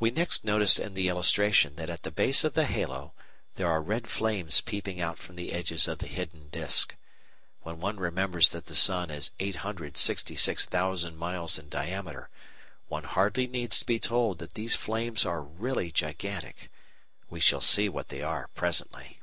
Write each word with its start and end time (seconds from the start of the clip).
We 0.00 0.10
next 0.10 0.44
notice 0.44 0.76
in 0.76 0.94
the 0.94 1.06
illustration 1.06 1.76
that 1.76 1.88
at 1.88 2.02
the 2.02 2.10
base 2.10 2.42
of 2.42 2.54
the 2.54 2.64
halo 2.64 3.14
there 3.54 3.68
are 3.70 3.80
red 3.80 4.08
flames 4.08 4.60
peeping 4.60 5.00
out 5.00 5.20
from 5.20 5.36
the 5.36 5.52
edges 5.52 5.86
of 5.86 5.98
the 6.00 6.08
hidden 6.08 6.48
disc. 6.48 6.96
When 7.60 7.78
one 7.78 7.96
remembers 7.98 8.48
that 8.48 8.66
the 8.66 8.74
sun 8.74 9.08
is 9.08 9.30
866,000 9.38 11.16
miles 11.16 11.60
in 11.60 11.68
diameter, 11.68 12.28
one 12.88 13.04
hardly 13.04 13.46
needs 13.46 13.78
to 13.78 13.84
be 13.86 14.00
told 14.00 14.40
that 14.40 14.54
these 14.54 14.74
flames 14.74 15.24
are 15.24 15.42
really 15.42 15.92
gigantic. 15.92 16.68
We 17.30 17.38
shall 17.38 17.60
see 17.60 17.88
what 17.88 18.08
they 18.08 18.22
are 18.22 18.48
presently. 18.56 19.20